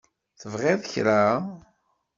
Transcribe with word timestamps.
Tebɣiḍ 0.39 0.81
kra? 0.91 1.23